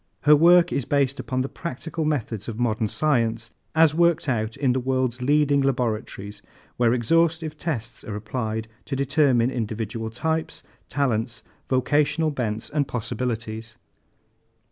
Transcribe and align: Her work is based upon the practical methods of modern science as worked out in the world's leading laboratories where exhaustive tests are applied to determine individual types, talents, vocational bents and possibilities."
Her 0.21 0.35
work 0.35 0.73
is 0.73 0.83
based 0.83 1.19
upon 1.19 1.41
the 1.41 1.47
practical 1.47 2.05
methods 2.05 2.47
of 2.47 2.59
modern 2.59 2.87
science 2.87 3.51
as 3.75 3.93
worked 3.93 4.27
out 4.27 4.57
in 4.57 4.73
the 4.73 4.79
world's 4.79 5.21
leading 5.21 5.61
laboratories 5.61 6.41
where 6.75 6.91
exhaustive 6.91 7.55
tests 7.55 8.03
are 8.03 8.15
applied 8.15 8.67
to 8.85 8.95
determine 8.95 9.51
individual 9.51 10.09
types, 10.09 10.63
talents, 10.89 11.43
vocational 11.69 12.31
bents 12.31 12.67
and 12.71 12.87
possibilities." 12.87 13.77